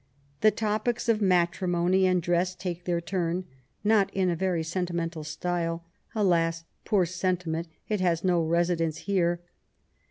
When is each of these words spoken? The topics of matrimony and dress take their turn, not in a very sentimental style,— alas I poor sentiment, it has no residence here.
The 0.39 0.49
topics 0.49 1.07
of 1.09 1.21
matrimony 1.21 2.07
and 2.07 2.23
dress 2.23 2.55
take 2.55 2.85
their 2.85 3.01
turn, 3.01 3.45
not 3.83 4.11
in 4.15 4.31
a 4.31 4.35
very 4.35 4.63
sentimental 4.63 5.23
style,— 5.23 5.83
alas 6.15 6.61
I 6.63 6.89
poor 6.89 7.05
sentiment, 7.05 7.67
it 7.87 8.01
has 8.01 8.23
no 8.23 8.41
residence 8.41 8.97
here. 9.05 9.41